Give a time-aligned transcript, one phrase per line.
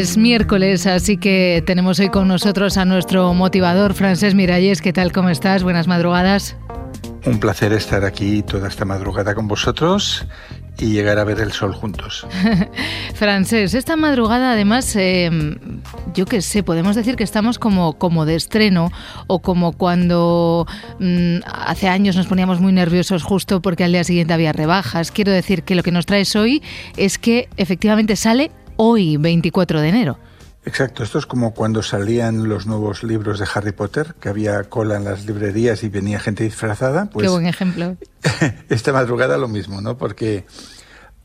[0.00, 4.80] Es miércoles, así que tenemos hoy con nosotros a nuestro motivador, Francés Miralles.
[4.80, 5.12] ¿Qué tal?
[5.12, 5.62] ¿Cómo estás?
[5.62, 6.56] Buenas madrugadas.
[7.26, 10.26] Un placer estar aquí toda esta madrugada con vosotros
[10.80, 12.26] y llegar a ver el sol juntos.
[13.14, 15.30] Francés, esta madrugada además, eh,
[16.14, 18.90] yo qué sé, podemos decir que estamos como, como de estreno
[19.26, 20.66] o como cuando
[20.98, 25.10] mm, hace años nos poníamos muy nerviosos justo porque al día siguiente había rebajas.
[25.10, 26.62] Quiero decir que lo que nos traes hoy
[26.96, 30.18] es que efectivamente sale hoy, 24 de enero.
[30.64, 34.96] Exacto, esto es como cuando salían los nuevos libros de Harry Potter, que había cola
[34.96, 37.06] en las librerías y venía gente disfrazada.
[37.06, 37.96] Pues, Qué buen ejemplo.
[38.68, 39.96] esta madrugada lo mismo, ¿no?
[39.96, 40.44] Porque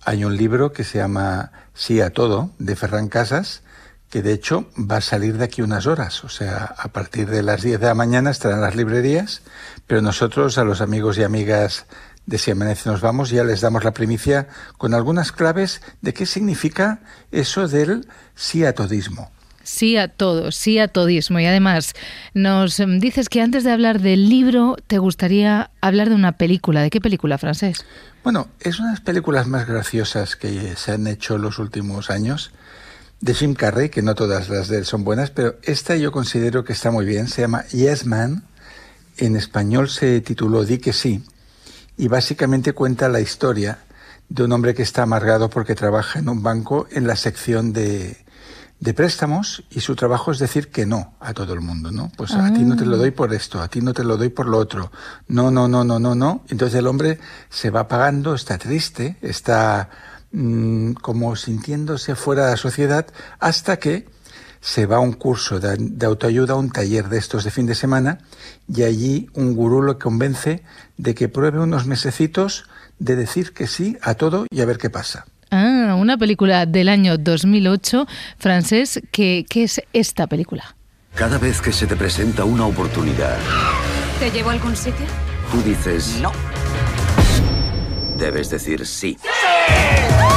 [0.06, 3.64] hay un libro que se llama Sí a todo, de Ferran Casas,
[4.10, 6.24] que de hecho va a salir de aquí unas horas.
[6.24, 9.42] O sea, a partir de las 10 de la mañana estarán las librerías,
[9.86, 11.88] pero nosotros, a los amigos y amigas
[12.26, 16.26] de Si Amanece Nos Vamos, ya les damos la primicia con algunas claves de qué
[16.26, 17.00] significa
[17.32, 19.32] eso del sí a todismo.
[19.64, 21.40] Sí a todo, sí a todismo.
[21.40, 21.94] Y además,
[22.36, 26.84] nos dices que antes de hablar del libro, te gustaría hablar de una película.
[26.84, 27.84] ¿De qué película, francés?
[28.24, 32.12] Bueno, es una de las películas más graciosas que se han hecho en los últimos
[32.12, 32.52] años
[33.22, 36.64] de Jim Carrey, que no todas las de él son buenas, pero esta yo considero
[36.64, 37.28] que está muy bien.
[37.28, 38.44] Se llama Yes Man.
[39.18, 41.24] En español se tituló Di que sí
[41.98, 43.80] y básicamente cuenta la historia
[44.30, 48.26] de un hombre que está amargado porque trabaja en un banco en la sección de,
[48.80, 52.12] de préstamos y su trabajo es decir que no a todo el mundo, ¿no?
[52.18, 54.30] Pues a ti no te lo doy por esto, a ti no te lo doy
[54.30, 54.92] por lo otro.
[55.28, 56.44] No, no, no, no, no, no.
[56.50, 59.90] Entonces el hombre se va pagando, está triste, está
[60.32, 63.08] mm, como sintiéndose fuera de la sociedad
[63.40, 64.08] hasta que
[64.66, 67.76] se va a un curso de, de, autoayuda, un taller de estos de fin de
[67.76, 68.18] semana,
[68.68, 70.64] y allí un gurú lo convence
[70.98, 72.66] de que pruebe unos mesecitos
[72.98, 75.28] de decir que sí a todo y a ver qué pasa.
[75.52, 78.08] Ah, una película del año 2008,
[78.40, 80.76] francés, ¿qué, ¿qué es esta película?
[81.14, 83.38] Cada vez que se te presenta una oportunidad...
[84.20, 85.06] ¿Te llevo a algún sitio?
[85.52, 86.18] Tú dices...
[86.20, 86.32] No.
[88.18, 89.16] Debes decir sí.
[89.22, 90.35] ¡Sí!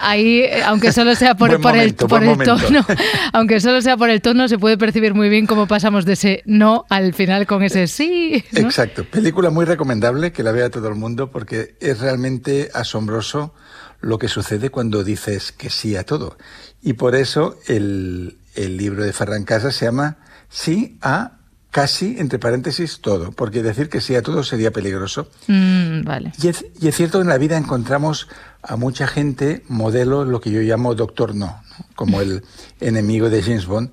[0.00, 2.84] Ahí, aunque solo sea por, por el, por el tono,
[3.32, 6.42] aunque solo sea por el tono, se puede percibir muy bien cómo pasamos de ese
[6.46, 8.44] no al final con ese sí.
[8.52, 8.60] ¿no?
[8.60, 9.04] Exacto.
[9.04, 13.54] Película muy recomendable que la vea todo el mundo porque es realmente asombroso
[14.00, 16.36] lo que sucede cuando dices que sí a todo.
[16.82, 20.18] Y por eso el, el libro de Ferran Casas se llama
[20.48, 21.38] Sí a
[21.72, 25.28] casi, entre paréntesis, todo, porque decir que sí a todo sería peligroso.
[25.48, 26.32] Mm, vale.
[26.40, 28.28] Y es, y es, cierto que en la vida encontramos
[28.62, 31.86] a mucha gente modelo, lo que yo llamo doctor no, ¿no?
[31.96, 32.44] como el
[32.80, 33.90] enemigo de James Bond,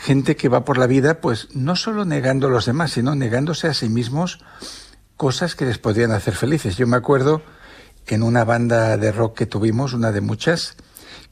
[0.00, 3.68] gente que va por la vida pues no solo negando a los demás, sino negándose
[3.68, 4.40] a sí mismos
[5.16, 6.76] cosas que les podrían hacer felices.
[6.76, 7.40] Yo me acuerdo
[8.08, 10.76] en una banda de rock que tuvimos, una de muchas,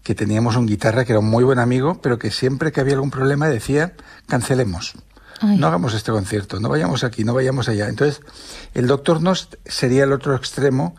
[0.04, 2.94] que teníamos un guitarra que era un muy buen amigo, pero que siempre que había
[2.94, 3.94] algún problema decía,
[4.28, 4.94] cancelemos.
[5.40, 5.58] Ay.
[5.58, 7.88] No hagamos este concierto, no vayamos aquí, no vayamos allá.
[7.88, 8.20] Entonces,
[8.74, 10.94] el Doctor Nos sería el otro extremo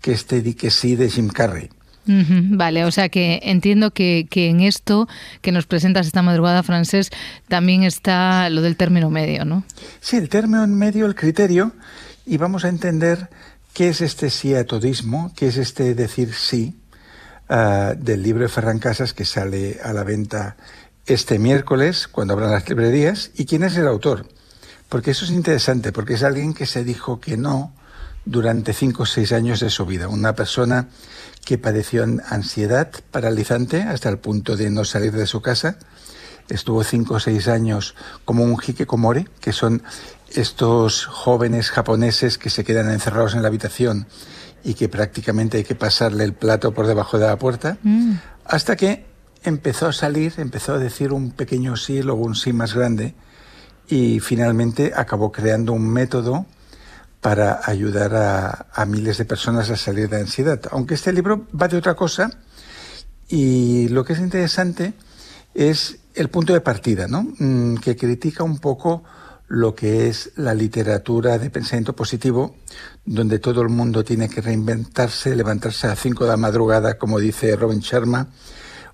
[0.00, 1.70] que este di que sí de Jim Carrey.
[2.06, 5.08] Uh -huh, vale, o sea que entiendo que, que, en esto
[5.40, 7.08] que nos presentas esta madrugada, francés,
[7.48, 9.64] también está lo del término medio, ¿no?
[10.00, 11.72] Sí, el término medio, el criterio,
[12.26, 13.30] y vamos a entender
[13.72, 16.74] qué es este sí a todismo, qué es este decir sí
[17.48, 20.56] uh, del libro de Ferran Casas que sale a la venta
[21.06, 24.26] este miércoles, cuando abran las librerías, y quién es el autor.
[24.88, 27.72] Porque eso es interesante, porque es alguien que se dijo que no
[28.24, 30.08] durante cinco o seis años de su vida.
[30.08, 30.88] Una persona
[31.44, 35.76] que padeció ansiedad paralizante hasta el punto de no salir de su casa.
[36.48, 37.94] Estuvo cinco o seis años
[38.24, 39.82] como un hikikomori, que son
[40.34, 44.06] estos jóvenes japoneses que se quedan encerrados en la habitación
[44.62, 48.14] y que prácticamente hay que pasarle el plato por debajo de la puerta, mm.
[48.46, 49.04] hasta que
[49.44, 53.14] empezó a salir, empezó a decir un pequeño sí, luego un sí más grande,
[53.88, 56.46] y finalmente acabó creando un método
[57.20, 58.14] para ayudar
[58.74, 60.60] a, miles de personas a salir de ansiedad.
[60.70, 62.30] Aunque este libro va de otra cosa,
[63.28, 64.94] y lo que es interesante
[65.54, 67.26] es el punto de partida, ¿no?
[67.38, 69.04] Mm, que critica un poco
[69.48, 72.56] lo que es la literatura de pensamiento positivo,
[73.04, 77.18] donde todo el mundo tiene que reinventarse, levantarse a las 5 de la madrugada, como
[77.18, 78.28] dice Robin Sharma,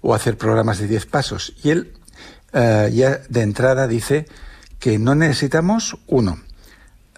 [0.03, 1.55] o hacer programas de 10 pasos.
[1.63, 1.93] Y él
[2.53, 4.27] uh, ya de entrada dice
[4.79, 6.41] que no necesitamos, uno,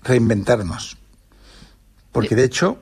[0.03, 0.99] reinventarnos,
[2.11, 2.79] porque de hecho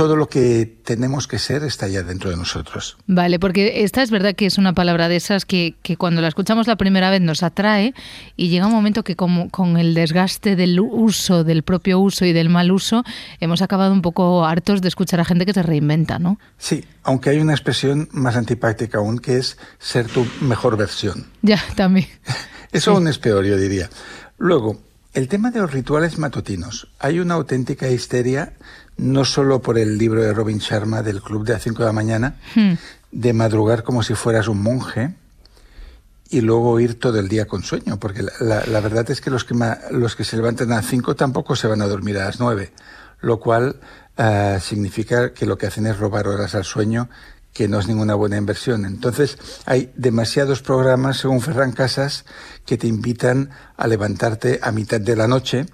[0.00, 2.96] todo lo que tenemos que ser está ya dentro de nosotros.
[3.06, 6.28] Vale, porque esta es verdad que es una palabra de esas que, que cuando la
[6.28, 7.92] escuchamos la primera vez nos atrae
[8.34, 12.32] y llega un momento que como, con el desgaste del uso, del propio uso y
[12.32, 13.04] del mal uso,
[13.40, 16.38] hemos acabado un poco hartos de escuchar a gente que se reinventa, ¿no?
[16.56, 21.26] Sí, aunque hay una expresión más antipática aún que es ser tu mejor versión.
[21.42, 22.06] Ya, también.
[22.72, 23.90] Eso aún es peor, yo diría.
[24.38, 24.80] Luego,
[25.14, 26.88] el tema de los rituales matutinos.
[26.98, 28.52] Hay una auténtica histeria,
[28.96, 31.92] no solo por el libro de Robin Sharma del Club de las 5 de la
[31.92, 32.74] mañana, Hmm.
[33.12, 35.14] de madrugar como si fueras un monje
[36.28, 39.30] y luego ir todo el día con sueño, porque la, la- la verdad es que
[39.30, 42.18] los que, ma- los que se levantan a las 5 tampoco se van a dormir
[42.18, 42.72] a las 9,
[43.20, 43.80] lo cual
[44.16, 47.08] ah, significa que lo que hacen es robar horas al sueño,
[47.52, 48.84] que no es ninguna buena inversión.
[48.84, 49.36] Entonces,
[49.66, 52.24] hay demasiados programas, según Ferran Casas,
[52.70, 55.66] que te invitan a levantarte a mitad de la noche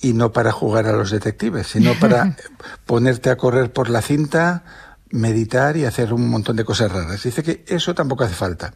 [0.00, 2.36] y no para jugar a los detectives, sino para
[2.86, 4.62] ponerte a correr por la cinta,
[5.10, 7.24] meditar y hacer un montón de cosas raras.
[7.24, 8.72] Dice que eso tampoco hace falta.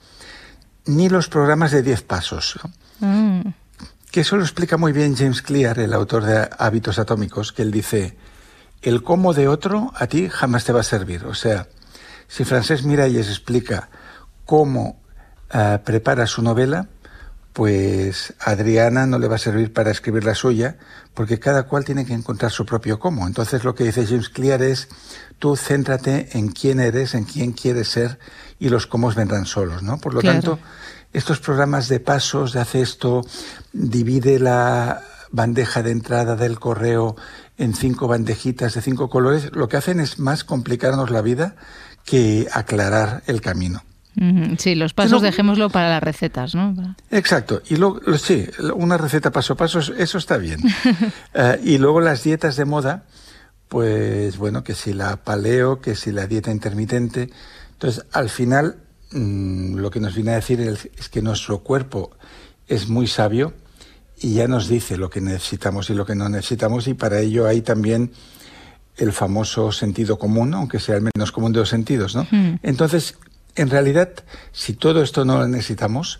[0.86, 2.58] Ni los programas de 10 pasos.
[2.98, 3.42] Mm.
[4.10, 7.70] Que eso lo explica muy bien James Clear, el autor de Hábitos Atómicos, que él
[7.70, 8.16] dice,
[8.82, 11.26] el cómo de otro a ti jamás te va a servir.
[11.26, 11.68] O sea,
[12.26, 13.88] si Francés Miralles explica
[14.46, 15.00] cómo
[15.52, 16.88] ah, prepara su novela,
[17.52, 20.76] pues a Adriana no le va a servir para escribir la suya,
[21.14, 23.26] porque cada cual tiene que encontrar su propio cómo.
[23.26, 24.88] Entonces lo que dice James Clear es,
[25.38, 28.18] tú céntrate en quién eres, en quién quieres ser,
[28.58, 29.98] y los cómo vendrán solos, ¿no?
[29.98, 30.40] Por lo Claro.
[30.40, 30.58] tanto,
[31.12, 33.22] estos programas de pasos, de hace esto,
[33.72, 37.16] divide la bandeja de entrada del correo
[37.58, 41.56] en cinco bandejitas de cinco colores, lo que hacen es más complicarnos la vida
[42.04, 43.82] que aclarar el camino.
[44.58, 46.74] Sí, los pasos dejémoslo para las recetas, ¿no?
[47.10, 47.62] Exacto.
[47.68, 50.60] Y luego, sí, una receta paso a paso, eso- está bien.
[51.34, 53.04] Eh, y luego las dietas de moda,
[53.68, 57.30] pues bueno, que si la paleo, que si la dieta intermitente.
[57.72, 58.76] Entonces, al final,
[59.12, 62.10] mm, lo que nos viene a decir es, es que nuestro cuerpo
[62.68, 63.54] es muy sabio
[64.20, 67.46] y ya nos dice lo que necesitamos y lo que no necesitamos y para ello
[67.46, 68.12] hay también
[68.98, 72.26] el famoso sentido común, aunque sea el menos común de los sentidos, ¿no?
[72.30, 72.56] Hmm.
[72.62, 73.16] Entonces,
[73.56, 74.10] en realidad,
[74.52, 76.18] si todo esto no lo necesitamos,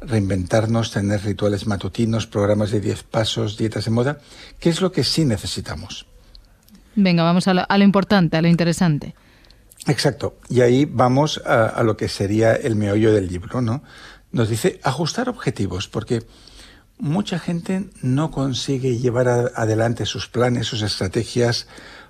[0.00, 4.18] reinventarnos, tener rituales matutinos, programas de 10 pasos, dietas de moda,
[4.60, 6.06] ¿qué es lo que sí necesitamos?
[6.94, 9.14] Venga, vamos a lo, a lo importante, a lo interesante.
[9.86, 10.38] Exacto.
[10.48, 13.82] Y ahí vamos a, a lo que sería el meollo del libro, ¿no?
[14.32, 16.22] Nos dice ajustar objetivos, porque
[16.98, 21.66] mucha gente no consigue llevar a- adelante sus planes, sus estrategias,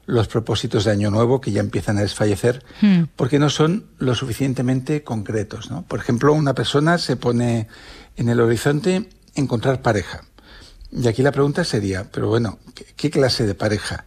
[0.08, 3.04] los propósitos de Año Nuevo que ya empiezan a desfallecer, Hmm.
[3.14, 5.82] porque no son lo suficientemente concretos, ¿no?
[5.82, 7.68] Por ejemplo, una persona se pone
[8.16, 10.22] en el horizonte encontrar pareja.
[10.90, 14.06] Y aquí la pregunta sería, pero bueno, ¿qué, qué clase de pareja?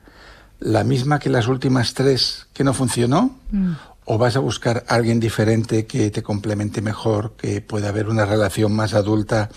[0.59, 3.39] ¿La misma que las últimas tres que no funcionó?
[4.05, 8.25] ¿O vas a buscar a alguien diferente que te complemente mejor, que pueda haber una
[8.25, 9.49] relación más adulta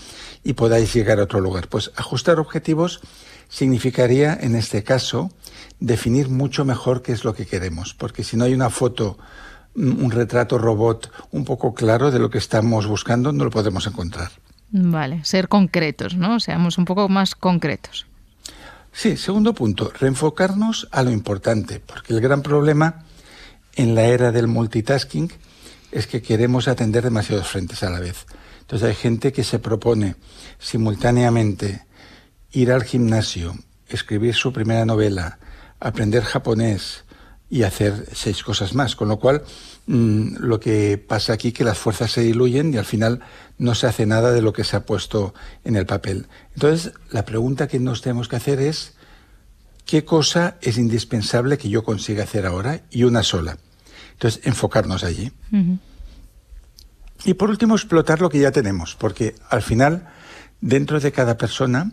[0.43, 1.67] y podáis llegar a otro lugar?
[1.69, 3.01] Pues ajustar objetivos
[3.49, 5.31] significaría, en este caso,
[5.79, 9.17] definir mucho mejor qué es lo que queremos, porque si no hay una foto,
[9.75, 13.85] un un retrato robot un poco claro de lo que estamos buscando, no lo podemos
[13.87, 14.31] encontrar.
[14.71, 16.39] Vale, ser concretos, ¿no?
[16.39, 18.05] Seamos un poco más concretos.
[18.91, 23.03] Sí, segundo punto, reenfocarnos a lo importante, porque el gran problema
[23.75, 25.31] en la era del multitasking
[25.91, 28.25] es que queremos atender demasiados frentes a la vez.
[28.61, 30.15] Entonces hay gente que se propone
[30.59, 31.85] simultáneamente
[32.51, 33.55] ir al gimnasio,
[33.89, 35.39] escribir su primera novela,
[35.79, 37.05] aprender japonés
[37.49, 39.43] y hacer seis cosas más, con lo cual
[39.87, 43.21] mm, lo que pasa aquí que las fuerzas se diluyen y al final
[43.57, 46.27] no se hace nada de lo que se ha puesto en el papel.
[46.55, 48.95] Entonces, la pregunta que nos tenemos que hacer es
[49.85, 52.81] ¿qué cosa es indispensable que yo consiga hacer ahora?
[52.89, 53.57] Y una sola.
[54.13, 55.31] Entonces, enfocarnos allí.
[57.23, 60.07] Y por último, explotar lo que ya tenemos, porque al final,
[60.61, 61.91] dentro de cada persona,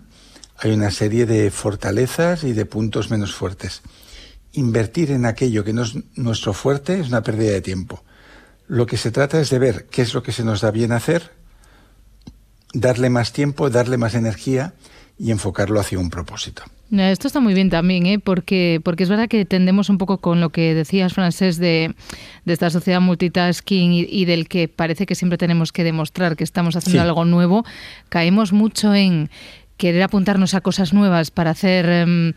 [0.63, 3.83] hay una serie de fortalezas y de puntos menos fuertes.
[4.53, 8.03] Invertir en aquello que no es nuestro fuerte es una pérdida de tiempo.
[8.69, 10.93] Lo que se trata es de ver qué es lo que se nos da bien
[10.93, 11.31] hacer,
[12.75, 14.75] darle más tiempo, darle más energía
[15.19, 16.63] y enfocarlo hacia un propósito.
[16.91, 18.19] No, Esto está muy bien también, ¿eh?
[18.19, 21.95] porque, porque es verdad que tendemos un poco con lo que decías, Francés, de,
[22.45, 26.45] de esta sociedad multitasking y, y del que parece que siempre tenemos que demostrar que
[26.45, 27.09] estamos haciendo Sí.
[27.09, 27.65] algo nuevo.
[28.11, 29.31] Caemos mucho en
[29.77, 32.33] querer apuntarnos a cosas nuevas para hacer em,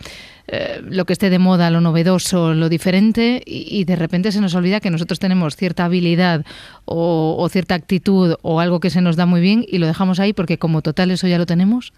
[0.48, 4.56] eh, lo que esté de moda, lo novedoso, lo diferente, y, de repente se nos
[4.56, 6.46] olvida que nosotros tenemos cierta habilidad
[6.86, 10.20] o, o cierta actitud o algo que se nos da muy bien y lo dejamos
[10.20, 11.94] ahí porque como total eso ya lo tenemos.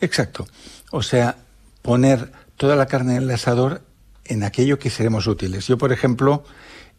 [0.00, 0.46] Exacto.
[0.90, 1.36] O sea,
[1.82, 3.82] poner toda la carne en el asador
[4.24, 5.66] en aquello que seremos útiles.
[5.66, 6.44] Yo, por ejemplo,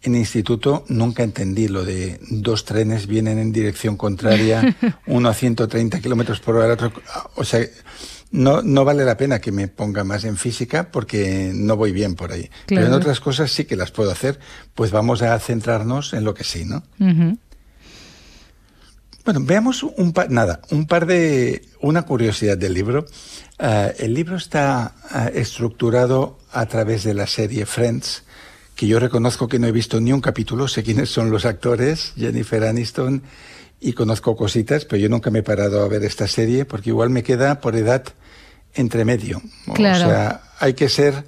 [0.02, 4.76] en instituto nunca entendí lo de dos trenes vienen en dirección contraria,
[5.08, 6.92] uno a 130 kilómetros por hora, otro.
[7.36, 7.66] O sea,
[8.32, 12.16] no, no vale la pena que me ponga más en física porque no voy bien
[12.16, 12.50] por ahí.
[12.66, 14.40] Pero en otras cosas sí que las puedo hacer,
[14.76, 16.84] pues vamos a centrarnos en lo que sí, ¿no?
[19.28, 23.06] Bueno, veamos un par, nada, un par de, una curiosidad del libro.
[23.60, 28.24] Uh, el libro está uh, estructurado a través de la serie Friends,
[28.78, 32.14] que yo reconozco que no he visto ni un capítulo, sé quiénes son los actores,
[32.16, 33.24] Jennifer Aniston,
[33.82, 37.10] y conozco cositas, pero yo nunca me he parado a ver esta serie porque igual
[37.10, 38.04] me queda por edad
[38.76, 39.42] entre medio.
[39.74, 40.06] Claro.
[40.06, 41.26] O sea, hay que ser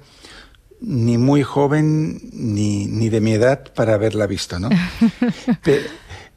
[0.80, 4.68] ni muy joven ni, ni de mi edad para haberla visto, ¿no?
[5.64, 5.82] pero,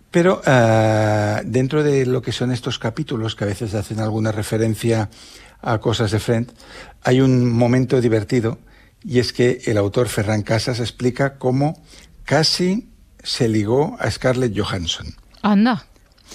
[0.10, 5.12] pero uh, dentro de lo que son estos capítulos, que a veces hacen alguna referencia
[5.62, 6.52] a cosas de Friend,
[7.04, 8.58] hay un momento divertido
[9.04, 11.82] y es que el autor Ferran Casas explica cómo
[12.26, 12.90] casi
[13.24, 15.08] se ligó a Scarlett Johansson.
[15.42, 15.86] Anda.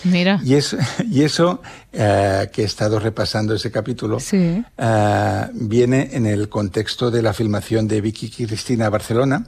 [0.04, 0.40] Mira.
[0.44, 0.76] Y eso,
[1.10, 1.60] y eso
[1.92, 4.62] uh, que he estado repasando ese capítulo, sí.
[4.78, 9.46] uh, viene en el contexto de la filmación de Vicky Cristina Barcelona,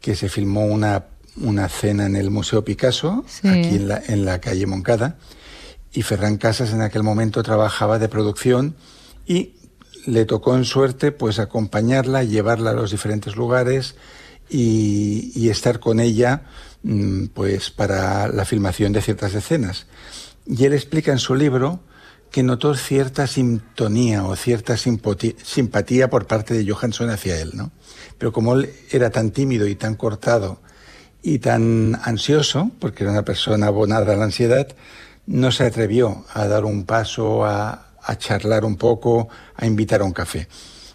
[0.00, 1.04] que se filmó una
[1.38, 3.46] una cena en el Museo Picasso, Sí.
[3.46, 5.16] aquí en la, en la calle Moncada,
[5.92, 8.74] y Ferran Casas en aquel momento trabajaba de producción
[9.26, 9.52] y
[10.06, 13.96] le tocó en suerte pues acompañarla, llevarla a los diferentes lugares
[14.48, 16.42] y, estar con ella
[16.82, 19.86] mm, pues para la filmación de ciertas escenas.
[20.46, 21.80] Y él explica en su libro
[22.30, 27.70] que notó cierta sintonía o cierta simpatía por parte de Johansson hacia él, ¿no?
[28.18, 30.60] Pero como él era tan tímido y tan cortado
[31.22, 34.68] y tan ansioso, porque era una persona abonada a la ansiedad,
[35.26, 40.04] no se atrevió a dar un paso, a, a charlar un poco, a invitar a
[40.04, 40.48] un café.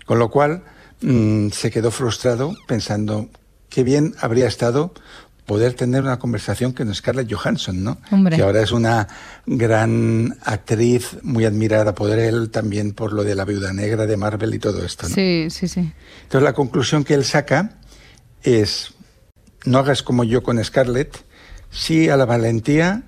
[0.05, 0.63] Con lo cual
[1.01, 3.29] mmm, se quedó frustrado pensando
[3.69, 4.93] qué bien habría estado
[5.45, 7.97] poder tener una conversación con Scarlett Johansson, ¿no?
[8.11, 8.37] Hombre.
[8.37, 9.07] Que ahora es una
[9.45, 14.53] gran actriz muy admirada por él, también por lo de la viuda negra de Marvel
[14.53, 15.15] y todo esto, ¿no?
[15.15, 15.91] Sí, sí, sí.
[16.23, 17.79] Entonces la conclusión que él saca
[18.43, 18.93] es,
[19.65, 21.25] no hagas como yo con Scarlett,
[21.69, 23.03] sí a la valentía,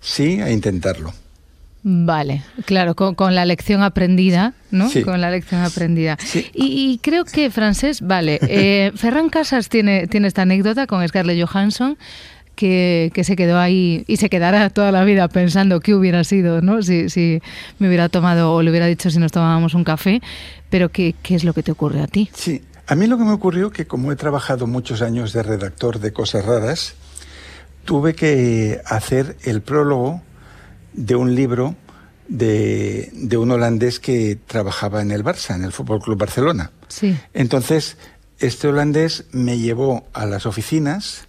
[0.00, 1.12] sí a intentarlo.
[1.84, 4.88] Vale, claro, con, con la lección aprendida, ¿no?
[4.88, 5.02] Sí.
[5.02, 6.16] Con la lección aprendida.
[6.20, 6.46] Sí.
[6.54, 11.44] Y, y creo que, Francés, vale, eh, Ferran Casas tiene, tiene esta anécdota con Scarlett
[11.44, 11.98] Johansson.
[12.54, 16.60] Que, que se quedó ahí y se quedará toda la vida pensando qué hubiera sido,
[16.60, 16.82] ¿no?
[16.82, 17.40] Si, si
[17.78, 20.20] me hubiera tomado o le hubiera dicho si nos tomábamos un café,
[20.68, 22.28] pero ¿qué, qué es lo que te ocurre a ti?
[22.34, 25.98] Sí, a mí lo que me ocurrió que como he trabajado muchos años de redactor
[25.98, 26.94] de cosas raras,
[27.86, 30.20] tuve que hacer el prólogo
[30.92, 31.74] de un libro
[32.28, 36.70] de, de un holandés que trabajaba en el Barça, en el Fútbol Club Barcelona.
[36.88, 37.18] Sí.
[37.34, 37.96] Entonces,
[38.38, 41.28] este holandés me llevó a las oficinas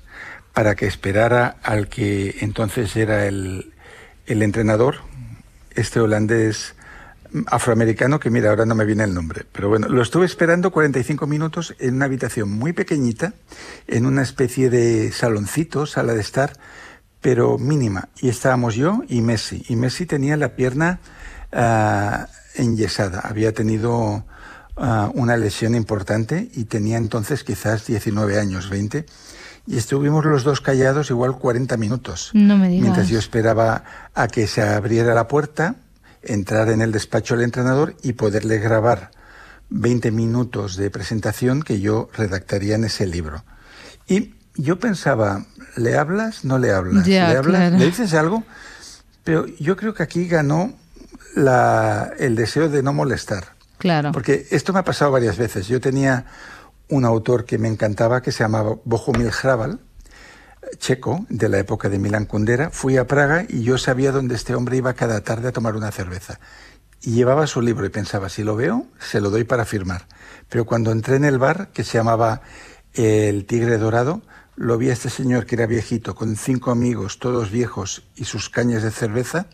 [0.54, 3.74] para que esperara al que entonces era el,
[4.26, 4.98] el entrenador,
[5.76, 6.76] este holandés
[7.48, 11.26] afroamericano, que mira, ahora no me viene el nombre, pero bueno, lo estuve esperando 45
[11.26, 13.34] minutos en una habitación muy pequeñita,
[13.88, 16.54] en una especie de saloncito, sala de estar,
[17.24, 18.10] pero mínima.
[18.22, 19.64] Y estábamos yo y Messi.
[19.70, 21.00] Y Messi tenía la pierna
[21.54, 24.26] uh, enyesada, había tenido
[24.76, 29.06] uh, una lesión importante y tenía entonces quizás 19 años, 20.
[29.66, 32.32] Y estuvimos los dos callados igual 40 minutos.
[32.34, 32.84] No me digas.
[32.84, 35.78] Mientras yo esperaba a que se abriera la puerta,
[36.22, 39.12] entrar en el despacho del entrenador y poderle grabar
[39.70, 43.46] 20 minutos de presentación que yo redactaría en ese libro.
[44.08, 46.46] Y yo pensaba, ¿le hablas?
[46.46, 47.06] ¿No le hablas?
[47.06, 47.60] Ya, ¿Le hablas?
[47.62, 47.78] claro.
[47.78, 48.44] ¿Le dices algo?
[49.24, 50.74] Pero yo creo que aquí ganó
[51.36, 53.56] la, el deseo de no molestar.
[53.78, 54.12] Claro.
[54.12, 55.68] Porque esto me ha pasado varias veces.
[55.68, 56.26] Yo tenía
[56.90, 59.80] un autor que me encantaba que se llamaba Bohumil Hrabal,
[60.78, 62.70] checo, de la época de Milan Kundera.
[62.70, 65.92] Fui a Praga y yo sabía dónde este hombre iba cada tarde a tomar una
[65.92, 66.40] cerveza.
[67.02, 70.08] Y llevaba su libro y pensaba, si lo veo, se lo doy para firmar.
[70.50, 72.42] Pero cuando entré en el bar, que se llamaba
[72.94, 74.22] El Tigre Dorado,
[74.56, 78.50] lo vi a este señor que era viejito, con cinco amigos, todos viejos, y sus
[78.50, 79.48] cañas de cerveza,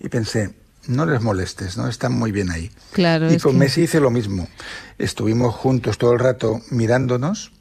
[0.00, 0.54] y pensé,
[0.86, 1.88] no les molestes, ¿no?
[1.88, 2.70] Están muy bien ahí.
[2.92, 4.48] Claro, y con que- Messi hice lo mismo.
[4.98, 7.52] Estuvimos juntos todo el rato mirándonos,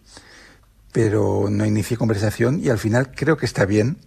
[0.91, 3.97] pero no inicié conversación y al final creo que está bien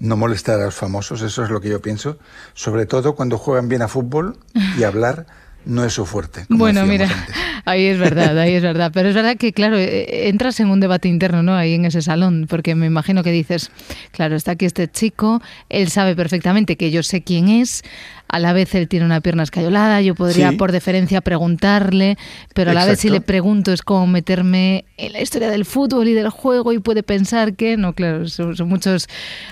[0.00, 2.18] no molestar a los famosos, eso es lo que yo pienso,
[2.52, 4.38] sobre todo cuando juegan bien a fútbol
[4.76, 5.26] y hablar
[5.64, 6.46] no es su fuerte.
[6.46, 7.36] como Bueno, mira, antes.
[7.64, 8.90] ahí es verdad, ahí es verdad.
[8.92, 11.54] Pero es verdad que, claro, eh, entras en un debate interno, ¿no?
[11.54, 13.70] Ahí en ese salón, porque me imagino que dices,
[14.12, 17.82] claro, está aquí este chico, él sabe perfectamente que yo sé quién es,
[18.28, 20.56] a la vez él tiene una pierna escayolada, yo podría Sí.
[20.56, 22.16] por deferencia preguntarle,
[22.54, 26.08] pero a la vez si le pregunto es como meterme en la historia del fútbol
[26.08, 29.06] y del juego y puede pensar que, no, claro, son, son muchos,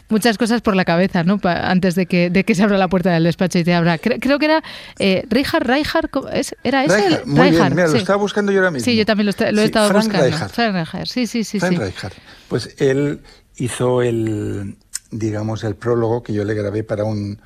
[0.09, 1.39] muchas cosas por la cabeza, ¿no?
[1.39, 3.99] Pa- antes de que, de que se abra la puerta del despacho y te abra.
[4.01, 4.63] Cre- creo que era
[4.99, 6.57] eh, Rijkaard, Rijkaard, ¿cómo es?
[6.65, 7.07] ¿era ese?
[7.07, 8.85] El- muy bien, mira, lo estaba buscando yo ahora mismo.
[8.85, 10.27] Sí, yo también lo, he estado Frank buscando.
[10.27, 10.51] Rijkaard.
[10.51, 11.61] Frank Rijkaard, sí, sí, sí.
[11.61, 11.79] Frank.
[11.79, 12.15] Rijkaard.
[12.49, 13.21] Pues él
[13.57, 14.77] hizo el,
[15.11, 17.41] digamos, el prólogo que yo le grabé para un,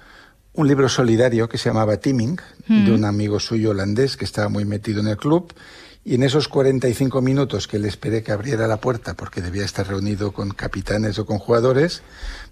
[0.56, 4.64] un libro solidario que se llamaba Teaming, de un amigo suyo holandés que estaba muy
[4.64, 5.52] metido en el club.
[6.04, 9.86] Y en esos 45 minutos que le esperé que abriera la puerta, porque debía estar
[9.88, 12.02] reunido con capitanes o con jugadores,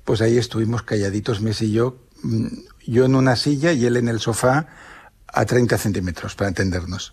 [0.05, 2.47] pues ahí estuvimos calladitos, Messi y yo, mm,
[2.87, 4.67] yo en una silla y él en el sofá
[5.29, 7.13] a 30 centímetros, para entendernos.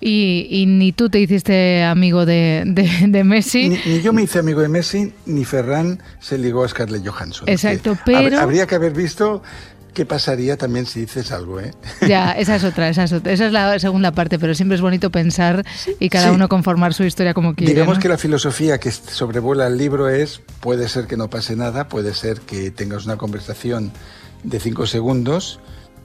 [0.00, 3.68] Y, y ni tú te hiciste amigo de, de- de Messi.
[3.70, 7.48] Ni, ni yo me hice amigo de Messi, ni Ferran se ligó a Scarlett Johansson.
[7.48, 9.42] Exacto, pero- Habría que haber visto
[9.94, 11.72] qué pasaría también si dices algo, ¿eh?
[12.06, 13.32] Ya, esa es otra, esa es otra.
[13.32, 15.64] Esa es la segunda parte, pero siempre es bonito pensar
[15.98, 16.34] y cada Sí.
[16.34, 17.72] uno conformar su historia como quiere.
[17.74, 18.02] Digamos ¿no?
[18.02, 22.14] que la filosofía que sobrevuela el libro es, puede ser que no pase nada, puede
[22.14, 23.92] ser que tengas una conversación
[24.44, 25.58] de cinco segundos,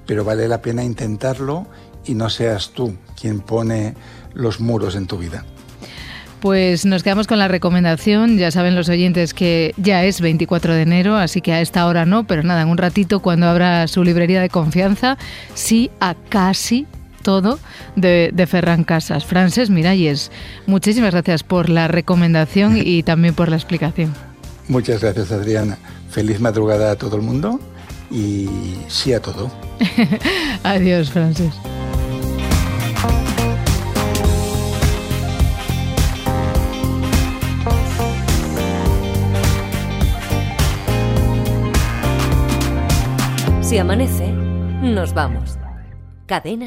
[0.08, 1.68] pero vale la pena intentarlo
[2.06, 3.94] y no seas tú quien pone
[4.34, 5.46] los muros en tu vida.
[6.44, 8.38] Pues nos quedamos con la recomendación.
[8.38, 12.06] Ya saben los oyentes que ya es 24 de enero, así que a esta hora
[12.06, 15.18] no, pero nada, en un ratito cuando abra su librería de confianza,
[15.54, 16.86] sí a casi
[17.22, 17.60] todo
[17.96, 19.24] de, de Ferran Casas.
[19.24, 20.32] Frances Miralles,
[20.68, 24.14] muchísimas gracias por la recomendación y también por la explicación.
[24.68, 25.78] Muchas gracias, Adriana.
[26.10, 27.62] Feliz madrugada a todo el mundo
[28.12, 28.50] y
[28.90, 29.50] sí a todo.
[30.64, 31.54] Adiós, Frances.
[43.74, 44.32] Si amanece,
[44.84, 45.58] nos vamos.
[46.28, 46.62] Cadena